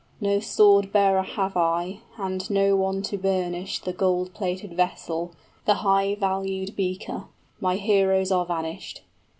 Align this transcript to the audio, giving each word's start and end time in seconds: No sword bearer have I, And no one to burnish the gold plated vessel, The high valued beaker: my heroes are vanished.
No 0.19 0.39
sword 0.39 0.91
bearer 0.91 1.21
have 1.21 1.55
I, 1.55 1.99
And 2.17 2.49
no 2.49 2.75
one 2.75 3.03
to 3.03 3.19
burnish 3.19 3.77
the 3.81 3.93
gold 3.93 4.33
plated 4.33 4.73
vessel, 4.75 5.31
The 5.65 5.75
high 5.85 6.15
valued 6.15 6.75
beaker: 6.75 7.25
my 7.59 7.75
heroes 7.75 8.31
are 8.31 8.47
vanished. 8.47 9.03